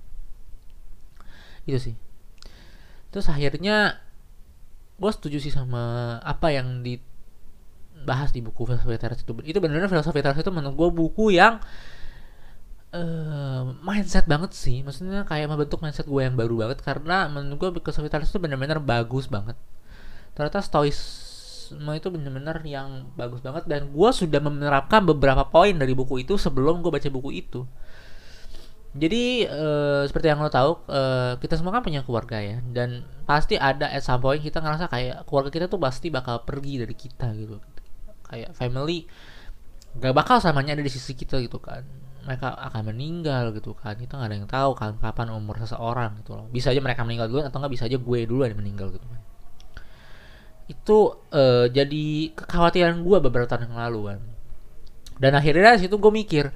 Itu 1.68 1.78
sih. 1.78 1.94
Terus 3.12 3.26
akhirnya 3.28 4.00
gue 5.00 5.10
setuju 5.12 5.38
sih 5.40 5.52
sama 5.52 6.16
apa 6.24 6.52
yang 6.52 6.84
dibahas 8.00 8.32
di 8.32 8.40
buku 8.40 8.64
filosofi 8.64 8.96
teras 8.96 9.20
itu. 9.20 9.32
Itu 9.44 9.60
benar-benar 9.60 9.92
filosofi 9.92 10.24
teras 10.24 10.40
itu 10.40 10.48
menurut 10.48 10.74
gue 10.74 10.88
buku 10.90 11.36
yang 11.36 11.60
uh, 12.96 13.62
mindset 13.84 14.24
banget 14.24 14.56
sih. 14.56 14.80
Maksudnya 14.80 15.28
kayak 15.28 15.52
membentuk 15.52 15.84
mindset 15.84 16.08
gue 16.08 16.22
yang 16.24 16.34
baru 16.34 16.66
banget. 16.66 16.80
Karena 16.80 17.28
menurut 17.28 17.60
gue 17.60 17.68
filosofi 17.84 18.08
teras 18.08 18.32
itu 18.32 18.40
benar-benar 18.40 18.80
bagus 18.80 19.28
banget. 19.28 19.54
Ternyata 20.32 20.64
stoicisme 20.64 21.92
itu 21.92 22.08
benar-benar 22.08 22.64
yang 22.64 23.12
bagus 23.14 23.44
banget. 23.44 23.68
Dan 23.68 23.92
gue 23.92 24.10
sudah 24.10 24.40
menerapkan 24.40 25.04
beberapa 25.04 25.44
poin 25.44 25.76
dari 25.76 25.92
buku 25.92 26.24
itu 26.24 26.40
sebelum 26.40 26.80
gue 26.80 26.90
baca 26.90 27.08
buku 27.12 27.30
itu. 27.36 27.68
Jadi 28.90 29.46
uh, 29.46 30.02
seperti 30.02 30.34
yang 30.34 30.42
lo 30.42 30.50
tahu 30.50 30.82
uh, 30.90 31.38
kita 31.38 31.54
semua 31.54 31.70
kan 31.70 31.86
punya 31.86 32.02
keluarga 32.02 32.42
ya. 32.42 32.58
Dan 32.58 33.06
pasti 33.22 33.54
ada 33.54 33.86
at 33.86 34.02
some 34.02 34.18
point 34.18 34.42
kita 34.42 34.58
ngerasa 34.58 34.90
kayak 34.90 35.22
keluarga 35.30 35.50
kita 35.54 35.66
tuh 35.70 35.78
pasti 35.78 36.10
bakal 36.10 36.42
pergi 36.42 36.82
dari 36.82 36.96
kita 36.98 37.30
gitu 37.38 37.62
kayak 38.30 38.54
family 38.54 39.10
gak 39.98 40.14
bakal 40.14 40.38
samanya 40.38 40.78
ada 40.78 40.86
di 40.86 40.92
sisi 40.92 41.18
kita 41.18 41.42
gitu 41.42 41.58
kan. 41.58 41.82
Mereka 42.22 42.46
akan 42.46 42.94
meninggal 42.94 43.50
gitu 43.56 43.74
kan. 43.74 43.98
Kita 43.98 44.14
nggak 44.14 44.28
ada 44.30 44.36
yang 44.38 44.46
tahu 44.46 44.70
kan 44.78 44.94
kapan 45.02 45.34
umur 45.34 45.58
seseorang 45.58 46.22
gitu 46.22 46.38
loh. 46.38 46.46
Bisa 46.46 46.70
aja 46.70 46.78
mereka 46.78 47.02
meninggal 47.02 47.26
dulu 47.26 47.42
atau 47.42 47.58
nggak 47.58 47.72
bisa 47.74 47.84
aja 47.90 47.98
gue 47.98 48.18
dulu 48.28 48.46
yang 48.46 48.60
meninggal 48.60 48.94
gitu 48.94 49.02
kan. 49.02 49.20
Itu 50.70 50.98
uh, 51.34 51.66
jadi 51.66 52.30
kekhawatiran 52.38 53.02
gue 53.02 53.18
beberapa 53.18 53.50
tahun 53.50 53.72
yang 53.72 53.76
lalu 53.82 54.00
kan. 54.14 54.20
Dan 55.18 55.32
akhirnya 55.34 55.74
situ 55.74 55.98
gue 55.98 56.12
mikir 56.14 56.54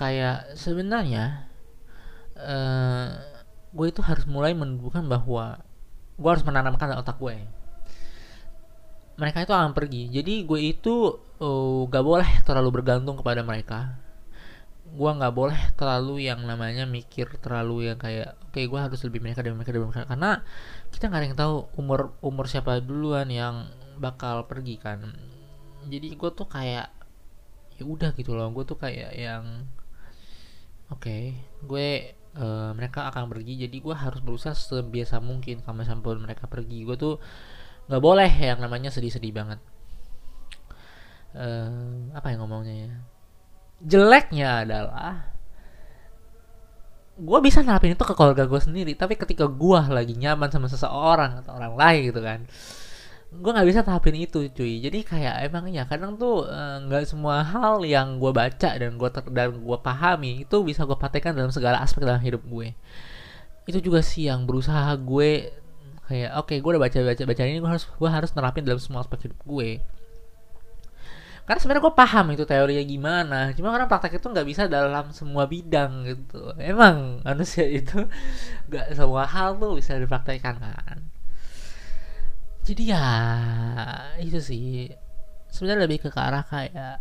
kayak 0.00 0.56
sebenarnya 0.56 1.46
uh, 2.38 3.08
gue 3.74 3.86
itu 3.90 4.00
harus 4.02 4.24
mulai 4.30 4.54
menunjukkan 4.54 5.04
bahwa 5.06 5.58
gue 6.14 6.30
harus 6.30 6.46
menanamkan 6.46 6.94
otak 6.94 7.18
gue 7.18 7.42
mereka 9.14 9.46
itu 9.46 9.52
akan 9.54 9.72
pergi. 9.72 10.10
Jadi 10.10 10.42
gue 10.42 10.60
itu 10.60 10.94
uh, 11.38 11.86
gak 11.86 12.04
boleh 12.04 12.30
terlalu 12.42 12.82
bergantung 12.82 13.18
kepada 13.18 13.46
mereka. 13.46 13.98
Gue 14.94 15.10
nggak 15.10 15.34
boleh 15.34 15.58
terlalu 15.74 16.30
yang 16.30 16.38
namanya 16.46 16.86
mikir 16.86 17.26
terlalu 17.42 17.90
yang 17.90 17.98
kayak 17.98 18.38
oke 18.46 18.54
okay, 18.54 18.70
gue 18.70 18.78
harus 18.78 19.00
lebih 19.02 19.26
mereka 19.26 19.42
dari 19.42 19.50
mereka 19.50 19.74
dari 19.74 19.82
mereka. 19.82 20.06
Karena 20.06 20.38
kita 20.94 21.10
nggak 21.10 21.18
ada 21.18 21.26
yang 21.26 21.38
tahu 21.38 21.54
umur 21.74 22.00
umur 22.22 22.46
siapa 22.46 22.78
duluan 22.78 23.26
yang 23.26 23.66
bakal 23.98 24.46
pergi 24.46 24.78
kan. 24.78 25.02
Jadi 25.90 26.14
gue 26.14 26.30
tuh 26.30 26.46
kayak 26.46 26.94
ya 27.74 27.82
udah 27.82 28.14
gitu 28.14 28.38
loh. 28.38 28.46
Gue 28.54 28.62
tuh 28.62 28.78
kayak 28.78 29.18
yang 29.18 29.66
oke 30.94 31.02
okay, 31.02 31.42
gue 31.66 32.14
uh, 32.38 32.70
mereka 32.78 33.10
akan 33.10 33.34
pergi. 33.34 33.66
Jadi 33.66 33.82
gue 33.82 33.94
harus 33.98 34.22
berusaha 34.22 34.54
sebiasa 34.54 35.18
mungkin 35.18 35.58
sampai 35.66 36.14
mereka 36.22 36.46
pergi. 36.46 36.86
Gue 36.86 36.94
tuh 36.94 37.18
nggak 37.88 38.02
boleh 38.02 38.32
yang 38.32 38.58
namanya 38.60 38.88
sedih-sedih 38.88 39.32
banget. 39.34 39.60
Uh, 41.34 42.14
apa 42.14 42.30
yang 42.30 42.46
ngomongnya 42.46 42.74
ya? 42.88 42.94
Jeleknya 43.84 44.48
adalah 44.64 45.34
gue 47.14 47.38
bisa 47.46 47.62
nerapin 47.62 47.94
itu 47.94 48.02
ke 48.02 48.10
keluarga 48.10 48.42
gue 48.42 48.58
sendiri 48.58 48.98
tapi 48.98 49.14
ketika 49.14 49.46
gue 49.46 49.80
lagi 49.86 50.18
nyaman 50.18 50.50
sama 50.50 50.66
seseorang 50.66 51.46
atau 51.46 51.54
orang 51.54 51.78
lain 51.78 52.10
gitu 52.10 52.18
kan 52.18 52.42
gue 53.34 53.50
nggak 53.50 53.66
bisa 53.66 53.80
terapin 53.82 54.14
itu 54.14 54.46
cuy. 54.54 54.78
Jadi 54.78 55.02
kayak 55.02 55.50
emang 55.50 55.66
ya 55.72 55.82
kadang 55.90 56.14
tuh 56.14 56.46
eh, 56.46 56.76
nggak 56.86 57.02
semua 57.08 57.42
hal 57.42 57.82
yang 57.82 58.22
gue 58.22 58.30
baca 58.30 58.70
dan 58.78 58.94
gue 58.94 59.10
dan 59.34 59.50
gue 59.58 59.78
pahami 59.82 60.46
itu 60.46 60.56
bisa 60.62 60.86
gue 60.86 60.94
praktekkan 60.94 61.34
dalam 61.34 61.50
segala 61.50 61.82
aspek 61.82 62.06
dalam 62.06 62.22
hidup 62.22 62.46
gue. 62.46 62.74
Itu 63.66 63.78
juga 63.82 64.04
sih 64.04 64.30
yang 64.30 64.46
berusaha 64.46 64.94
gue 65.00 65.50
kayak 66.04 66.30
oke 66.36 66.52
okay, 66.52 66.56
gue 66.60 66.70
udah 66.76 66.82
baca 66.82 66.98
baca 67.00 67.22
baca 67.24 67.42
ini 67.48 67.58
gue 67.60 67.70
harus 67.70 67.84
gue 67.88 68.10
harus 68.10 68.30
nerapin 68.36 68.64
dalam 68.64 68.80
semua 68.80 69.00
aspek 69.04 69.28
hidup 69.28 69.40
gue. 69.44 69.80
Karena 71.44 71.60
sebenarnya 71.60 71.84
gue 71.84 71.94
paham 71.96 72.26
itu 72.32 72.44
teorinya 72.48 72.84
gimana 72.88 73.40
cuma 73.52 73.68
karena 73.68 73.84
praktek 73.84 74.16
itu 74.16 74.26
nggak 74.32 74.48
bisa 74.48 74.62
dalam 74.68 75.12
semua 75.12 75.44
bidang 75.44 75.92
gitu. 76.08 76.52
Emang 76.60 77.20
manusia 77.24 77.64
itu 77.80 78.04
nggak 78.68 78.96
semua 78.96 79.24
hal 79.28 79.56
tuh 79.56 79.76
bisa 79.76 79.96
dipraktekkan 79.96 80.56
kan? 80.60 80.98
Jadi 82.64 82.82
ya 82.92 83.06
itu 84.20 84.40
sih. 84.40 84.88
Sebenarnya 85.52 85.86
lebih 85.86 86.02
ke, 86.02 86.10
arah 86.18 86.42
kayak 86.42 86.98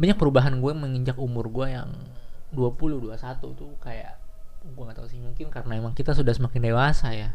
banyak 0.00 0.16
perubahan 0.16 0.54
gue 0.60 0.72
menginjak 0.72 1.18
umur 1.20 1.48
gue 1.52 1.66
yang 1.76 1.90
20 2.54 3.02
21 3.12 3.58
tuh 3.58 3.74
kayak 3.82 4.25
gue 4.62 4.82
gak 4.86 4.98
tahu 4.98 5.08
sih 5.08 5.20
mungkin 5.20 5.52
karena 5.52 5.78
emang 5.78 5.92
kita 5.92 6.16
sudah 6.16 6.32
semakin 6.32 6.60
dewasa 6.72 7.12
ya. 7.12 7.30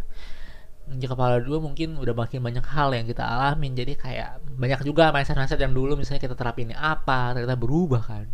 Di 0.88 1.06
kepala 1.08 1.40
dua 1.40 1.62
mungkin 1.62 1.96
udah 1.96 2.12
makin 2.12 2.42
banyak 2.42 2.66
hal 2.66 2.92
yang 2.92 3.06
kita 3.06 3.24
alamin. 3.24 3.78
Jadi 3.78 3.94
kayak 3.96 4.42
banyak 4.58 4.82
juga 4.84 5.14
mindset-mindset 5.14 5.62
yang 5.62 5.72
dulu 5.72 5.96
misalnya 5.96 6.22
kita 6.24 6.36
terapin 6.36 6.74
apa 6.74 7.38
ternyata 7.38 7.56
berubah 7.56 8.04
kan. 8.04 8.26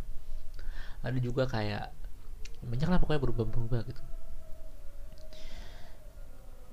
Ada 1.03 1.19
juga 1.21 1.45
kayak 1.45 1.93
banyak 2.65 2.87
lah 2.89 2.97
pokoknya 2.97 3.21
berubah-berubah 3.21 3.79
gitu. 3.85 4.03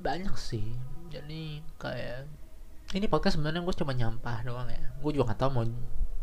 Banyak 0.00 0.34
sih. 0.40 0.72
Jadi 1.12 1.60
kayak 1.76 2.26
ini 2.94 3.06
podcast 3.10 3.36
sebenarnya 3.36 3.60
gue 3.60 3.74
cuma 3.76 3.92
nyampah 3.92 4.46
doang 4.46 4.70
ya. 4.70 4.94
Gue 5.02 5.12
juga 5.12 5.34
gak 5.34 5.40
tau 5.44 5.50
mau 5.52 5.66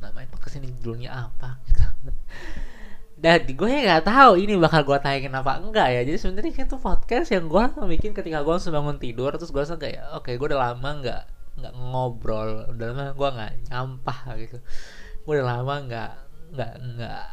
namain 0.01 0.27
podcast 0.33 0.57
ini 0.57 0.73
judulnya 0.81 1.13
apa 1.13 1.61
gitu 1.69 1.85
dan 3.21 3.45
gue 3.45 3.69
nggak 3.69 4.01
tahu 4.01 4.33
ini 4.41 4.57
bakal 4.57 4.81
gue 4.81 4.97
tayangin 4.97 5.37
apa 5.37 5.61
enggak 5.61 5.93
ya. 5.93 6.01
Jadi 6.01 6.17
sebenarnya 6.17 6.65
itu 6.65 6.77
podcast 6.81 7.29
yang 7.29 7.45
gue 7.45 7.63
bikin 7.93 8.17
ketika 8.17 8.41
gue 8.41 8.49
langsung 8.49 8.73
bangun 8.73 8.97
tidur 8.97 9.29
terus 9.37 9.53
gue 9.53 9.61
langsung 9.61 9.77
kayak 9.77 10.01
oke 10.17 10.25
okay, 10.25 10.41
gue 10.41 10.47
udah 10.49 10.73
lama 10.73 10.89
nggak 11.05 11.23
nggak 11.61 11.73
ngobrol 11.77 12.65
udah 12.73 12.85
lama 12.89 13.05
gue 13.13 13.29
nggak 13.37 13.51
nyampah 13.69 14.19
gitu. 14.41 14.57
Gue 15.21 15.33
udah 15.37 15.47
lama 15.53 15.73
nggak 15.85 16.11
nggak 16.57 16.73
nggak 16.81 17.23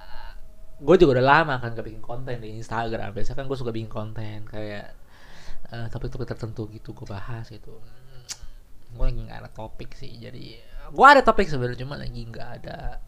gue 0.79 0.95
juga 1.01 1.11
udah 1.19 1.27
lama 1.27 1.55
kan 1.59 1.75
gak 1.75 1.87
bikin 1.89 2.05
konten 2.05 2.37
di 2.37 2.61
Instagram. 2.61 3.17
Biasa 3.17 3.33
kan 3.33 3.49
gue 3.49 3.57
suka 3.57 3.73
bikin 3.73 3.89
konten 3.89 4.45
kayak 4.45 4.93
uh, 5.73 5.89
topik-topik 5.89 6.29
tertentu 6.29 6.69
gitu 6.69 6.93
gue 6.93 7.09
bahas 7.09 7.49
gitu. 7.49 7.81
Gue 8.93 9.05
lagi 9.09 9.25
nggak 9.25 9.41
ada 9.41 9.51
topik 9.57 9.97
sih 9.97 10.13
jadi 10.21 10.61
gue 10.89 11.07
ada 11.07 11.21
topik 11.21 11.49
sebenarnya 11.49 11.85
cuma 11.85 12.01
lagi 12.01 12.25
nggak 12.25 12.49
ada 12.61 13.08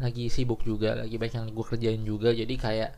lagi 0.00 0.32
sibuk 0.32 0.64
juga 0.64 0.96
lagi 0.96 1.20
banyak 1.20 1.36
yang 1.36 1.48
gue 1.52 1.66
kerjain 1.66 2.02
juga. 2.02 2.32
Jadi 2.32 2.54
kayak 2.56 2.96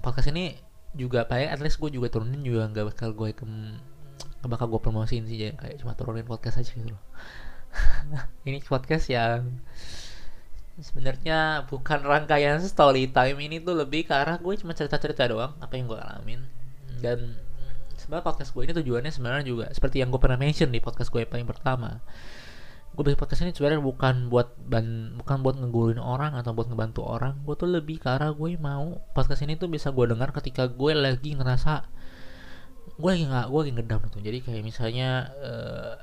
podcast 0.00 0.30
ini 0.30 0.54
juga 0.94 1.26
paling 1.26 1.50
at 1.50 1.58
least 1.58 1.82
gue 1.82 1.90
juga 1.90 2.06
turunin 2.06 2.40
juga 2.40 2.70
nggak 2.70 2.86
bakal 2.94 3.10
gue 3.12 3.34
ke 3.34 3.44
nggak 3.44 4.50
bakal 4.50 4.66
gue 4.70 4.80
promosiin 4.80 5.26
sih 5.26 5.34
jadi 5.34 5.58
kayak 5.58 5.76
cuma 5.82 5.98
turunin 5.98 6.24
podcast 6.24 6.62
aja 6.62 6.70
gitu 6.70 6.94
loh. 6.94 7.02
Ini 8.46 8.62
podcast 8.62 9.10
yang 9.10 9.58
sebenarnya 10.78 11.66
bukan 11.66 12.06
rangkaian 12.06 12.62
story 12.62 13.10
time. 13.10 13.38
Ini 13.42 13.66
tuh 13.66 13.74
lebih 13.74 14.06
ke 14.06 14.14
arah 14.14 14.38
gue 14.38 14.54
cuma 14.54 14.70
cerita-cerita 14.70 15.26
doang 15.26 15.58
apa 15.58 15.74
yang 15.74 15.90
gue 15.90 15.98
alamin. 15.98 16.40
Dan 17.02 17.34
sebenarnya 17.98 18.26
podcast 18.30 18.50
gue 18.52 18.62
ini 18.68 18.72
tujuannya 18.76 19.10
sebenarnya 19.10 19.44
juga 19.48 19.66
seperti 19.72 20.04
yang 20.04 20.12
gue 20.12 20.20
pernah 20.20 20.36
mention 20.36 20.68
di 20.68 20.78
podcast 20.78 21.08
gue 21.08 21.24
yang 21.24 21.32
paling 21.32 21.48
pertama 21.48 22.04
gue 22.94 23.02
bikin 23.02 23.18
podcast 23.18 23.42
ini 23.42 23.50
sebenarnya 23.50 23.82
bukan 23.82 24.30
buat 24.30 24.54
ban 24.70 25.18
bukan 25.18 25.36
buat 25.42 25.58
ngegulin 25.58 25.98
orang 25.98 26.38
atau 26.38 26.54
buat 26.54 26.70
ngebantu 26.70 27.02
orang. 27.02 27.42
Gue 27.42 27.58
tuh 27.58 27.66
lebih 27.66 27.98
arah 28.06 28.30
gue 28.30 28.54
mau 28.54 29.02
podcast 29.10 29.42
ini 29.42 29.58
tuh 29.58 29.66
bisa 29.66 29.90
gue 29.90 30.06
dengar 30.06 30.30
ketika 30.30 30.70
gue 30.70 30.94
lagi 30.94 31.34
ngerasa 31.34 31.90
gue 32.94 33.10
lagi 33.10 33.26
nggak 33.26 33.46
gue 33.50 33.58
lagi 33.58 33.72
ngedam 33.74 34.00
tuh 34.06 34.22
jadi 34.22 34.38
kayak 34.38 34.62
misalnya 34.62 35.34
uh, 35.42 35.98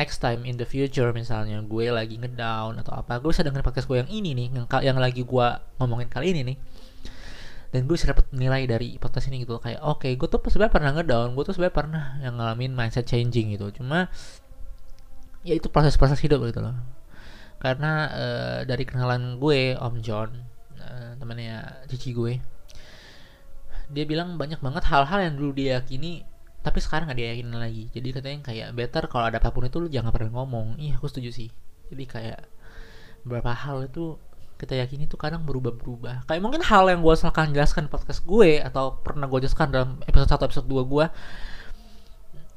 next 0.00 0.24
time 0.24 0.48
in 0.48 0.56
the 0.56 0.64
future 0.64 1.12
misalnya 1.12 1.60
gue 1.60 1.92
lagi 1.92 2.16
ngedown 2.16 2.80
atau 2.80 2.96
apa 2.96 3.20
gue 3.20 3.28
bisa 3.28 3.44
dengar 3.44 3.60
podcast 3.60 3.84
gue 3.84 4.00
yang 4.00 4.08
ini 4.08 4.32
nih 4.32 4.48
yang, 4.56 4.66
yang 4.80 4.96
lagi 4.96 5.20
gue 5.20 5.46
ngomongin 5.76 6.08
kali 6.08 6.32
ini 6.32 6.42
nih. 6.54 6.58
Dan 7.74 7.84
gue 7.84 7.98
bisa 7.98 8.08
dapat 8.08 8.30
nilai 8.32 8.64
dari 8.64 8.96
podcast 8.96 9.28
ini 9.28 9.44
gitu 9.44 9.60
kayak 9.60 9.84
oke 9.84 10.00
okay, 10.00 10.16
gue 10.16 10.24
tuh 10.30 10.40
sebenarnya 10.48 10.72
pernah 10.72 10.90
ngedown 10.96 11.28
gue 11.36 11.44
tuh 11.44 11.52
sebenarnya 11.52 11.76
pernah 11.76 12.04
yang 12.24 12.40
ngalamin 12.40 12.72
mindset 12.72 13.04
changing 13.04 13.52
gitu. 13.52 13.68
Cuma 13.82 14.08
ya 15.46 15.54
itu 15.54 15.70
proses-proses 15.70 16.18
hidup 16.18 16.42
gitu 16.50 16.58
loh. 16.58 16.74
Karena 17.62 18.10
uh, 18.10 18.60
dari 18.66 18.84
kenalan 18.84 19.38
gue 19.38 19.78
Om 19.78 19.94
John 20.02 20.30
uh, 20.82 21.14
temannya 21.16 21.86
cici 21.86 22.10
gue 22.12 22.42
dia 23.86 24.02
bilang 24.02 24.34
banyak 24.34 24.58
banget 24.58 24.82
hal-hal 24.90 25.30
yang 25.30 25.34
dulu 25.38 25.54
dia 25.54 25.78
yakini 25.78 26.26
tapi 26.66 26.82
sekarang 26.82 27.06
gak 27.06 27.18
dia 27.22 27.30
yakin 27.30 27.54
lagi. 27.54 27.86
Jadi 27.94 28.08
katanya 28.10 28.38
kayak 28.42 28.68
better 28.74 29.06
kalau 29.06 29.30
ada 29.30 29.38
apa 29.38 29.54
pun 29.54 29.70
itu 29.70 29.78
lu 29.78 29.86
jangan 29.86 30.10
pernah 30.10 30.34
ngomong. 30.34 30.82
Iya 30.82 30.98
aku 30.98 31.06
setuju 31.06 31.30
sih. 31.30 31.48
Jadi 31.94 32.04
kayak 32.10 32.42
beberapa 33.22 33.54
hal 33.54 33.86
itu 33.86 34.18
kita 34.58 34.74
yakini 34.74 35.06
tuh 35.06 35.14
kadang 35.14 35.46
berubah-berubah. 35.46 36.26
Kayak 36.26 36.42
mungkin 36.42 36.66
hal 36.66 36.90
yang 36.90 37.06
gue 37.06 37.14
akan 37.14 37.54
jelaskan 37.54 37.86
di 37.86 37.90
podcast 37.94 38.26
gue 38.26 38.58
atau 38.58 38.98
pernah 38.98 39.30
gue 39.30 39.38
jelaskan 39.46 39.70
dalam 39.70 39.90
episode 40.10 40.26
1 40.26 40.42
episode 40.50 40.66
2 40.66 40.90
gue 40.90 41.06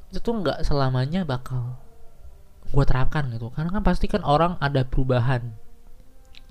itu 0.10 0.20
tuh 0.26 0.34
nggak 0.42 0.66
selamanya 0.66 1.22
bakal 1.22 1.78
gue 2.70 2.86
terapkan 2.86 3.26
gitu. 3.34 3.50
Karena 3.54 3.70
kan 3.74 3.84
pasti 3.84 4.06
kan 4.06 4.22
orang 4.22 4.56
ada 4.62 4.86
perubahan 4.86 5.58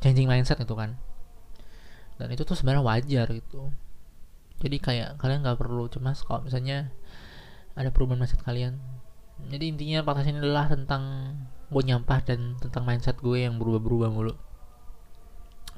changing 0.02 0.26
mindset 0.30 0.58
itu 0.62 0.74
kan. 0.74 0.98
Dan 2.18 2.34
itu 2.34 2.42
tuh 2.42 2.58
sebenarnya 2.58 2.82
wajar 2.82 3.26
gitu. 3.30 3.70
Jadi 4.58 4.76
kayak 4.82 5.22
kalian 5.22 5.46
nggak 5.46 5.58
perlu 5.58 5.86
cemas 5.86 6.26
kalau 6.26 6.42
misalnya 6.42 6.90
ada 7.78 7.94
perubahan 7.94 8.18
mindset 8.18 8.42
kalian. 8.42 8.78
Jadi 9.46 9.70
intinya 9.70 10.02
podcast 10.02 10.26
ini 10.34 10.42
adalah 10.42 10.66
tentang 10.66 11.02
gue 11.70 11.82
nyampah 11.86 12.18
dan 12.26 12.58
tentang 12.58 12.82
mindset 12.82 13.22
gue 13.22 13.46
yang 13.46 13.54
berubah-berubah 13.62 14.10
mulu. 14.10 14.34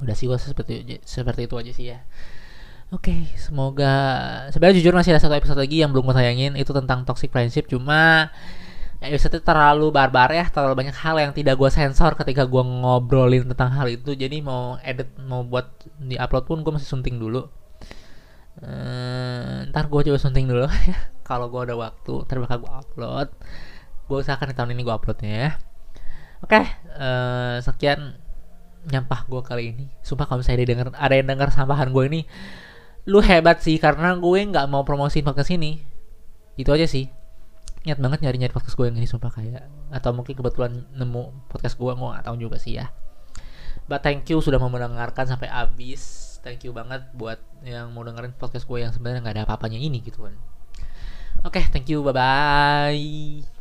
Udah 0.01 0.17
sih 0.17 0.25
gue 0.25 0.39
seperti 0.41 1.05
seperti 1.05 1.45
itu 1.45 1.55
aja 1.61 1.73
sih 1.77 1.87
ya. 1.93 2.01
Oke, 2.91 3.15
okay, 3.15 3.21
semoga 3.39 3.95
sebenarnya 4.51 4.83
jujur 4.83 4.97
masih 4.97 5.15
ada 5.15 5.23
satu 5.23 5.37
episode 5.39 5.61
lagi 5.61 5.79
yang 5.79 5.95
belum 5.95 6.11
gue 6.11 6.17
tayangin 6.17 6.59
itu 6.59 6.75
tentang 6.75 7.07
toxic 7.07 7.31
friendship. 7.31 7.69
Cuma 7.71 8.33
ya 9.01 9.17
itu 9.17 9.41
terlalu 9.41 9.89
barbar 9.89 10.29
ya 10.29 10.45
terlalu 10.53 10.85
banyak 10.85 10.93
hal 10.93 11.17
yang 11.17 11.33
tidak 11.33 11.57
gue 11.57 11.73
sensor 11.73 12.13
ketika 12.21 12.45
gue 12.45 12.61
ngobrolin 12.61 13.49
tentang 13.49 13.73
hal 13.73 13.89
itu. 13.89 14.13
Jadi 14.13 14.45
mau 14.45 14.77
edit 14.85 15.09
mau 15.25 15.41
buat 15.41 15.73
di 15.97 16.21
upload 16.21 16.45
pun 16.45 16.61
gue 16.61 16.73
masih 16.77 16.89
sunting 16.89 17.17
dulu. 17.17 17.49
Uh, 18.61 19.65
ntar 19.73 19.89
gue 19.89 20.01
coba 20.05 20.19
sunting 20.21 20.45
dulu. 20.45 20.69
Ya 20.85 21.01
kalau 21.29 21.49
gue 21.49 21.61
ada 21.65 21.77
waktu 21.81 22.13
ntar 22.29 22.37
bakal 22.45 22.61
gue 22.61 22.73
upload. 22.73 23.29
Gue 24.05 24.19
usahakan 24.21 24.53
di 24.53 24.55
tahun 24.55 24.71
ini 24.77 24.83
gue 24.85 24.95
uploadnya 24.95 25.33
ya. 25.33 25.51
Oke 26.41 26.57
okay, 26.57 26.65
uh, 26.97 27.57
eh, 27.57 27.57
sekian 27.65 28.21
nyampah 28.85 29.25
gue 29.25 29.41
kali 29.41 29.65
ini. 29.73 29.87
Sumpah 30.05 30.29
kalau 30.29 30.45
misalnya 30.45 30.69
denger 30.69 30.93
ada 30.93 31.15
yang 31.17 31.29
denger 31.29 31.49
sampahan 31.57 31.89
gue 31.89 32.05
ini 32.05 32.21
lu 33.09 33.25
hebat 33.25 33.65
sih 33.65 33.81
karena 33.81 34.13
gue 34.13 34.39
nggak 34.45 34.69
mau 34.69 34.85
promosiin 34.85 35.25
podcast 35.25 35.57
ini. 35.57 35.81
Itu 36.61 36.77
aja 36.77 36.85
sih 36.85 37.20
niat 37.81 37.97
banget 37.97 38.21
nyari 38.21 38.37
nyari 38.37 38.53
podcast 38.53 38.77
gue 38.77 38.87
yang 38.93 38.97
ini 39.01 39.09
sumpah 39.09 39.33
kayak 39.33 39.65
atau 39.89 40.13
mungkin 40.13 40.37
kebetulan 40.37 40.85
nemu 40.93 41.49
podcast 41.49 41.81
gue 41.81 41.89
gue 41.89 42.09
gak 42.13 42.27
tahu 42.29 42.37
juga 42.37 42.57
sih 42.61 42.77
ya. 42.77 42.93
But 43.89 44.07
thank 44.07 44.29
you 44.31 44.39
sudah 44.39 44.61
mau 44.61 44.71
mendengarkan 44.71 45.27
sampai 45.27 45.51
habis. 45.51 46.37
Thank 46.41 46.65
you 46.65 46.73
banget 46.73 47.05
buat 47.13 47.41
yang 47.67 47.93
mau 47.93 48.07
dengerin 48.07 48.37
podcast 48.37 48.65
gue 48.65 48.81
yang 48.81 48.93
sebenarnya 48.95 49.21
nggak 49.21 49.37
ada 49.37 49.45
apa-apanya 49.49 49.77
ini 49.81 50.01
gitu 50.01 50.25
kan. 50.25 50.37
Oke 51.41 51.61
okay, 51.61 51.65
thank 51.73 51.89
you 51.89 52.05
bye 52.05 52.13
bye 52.13 53.60